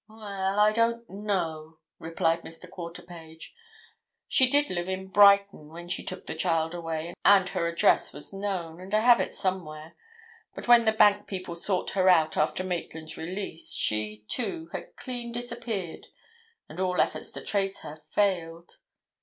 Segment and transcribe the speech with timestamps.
[0.09, 2.67] "Well, I don't know," replied Mr.
[2.67, 3.53] Quarterpage.
[4.27, 8.33] "She did live in Brighton when she took the child away, and her address was
[8.33, 9.95] known, and I have it somewhere.
[10.55, 15.31] But when the bank people sought her out after Maitland's release, she, too, had clean
[15.31, 16.07] disappeared,
[16.67, 18.77] and all efforts to trace her failed.